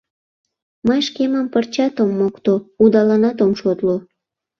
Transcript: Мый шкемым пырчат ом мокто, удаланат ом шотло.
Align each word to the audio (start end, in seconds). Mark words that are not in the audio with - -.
Мый 0.87 0.99
шкемым 1.07 1.45
пырчат 1.53 1.95
ом 2.03 2.11
мокто, 2.19 2.53
удаланат 2.83 3.37
ом 3.45 3.51
шотло. 3.61 3.95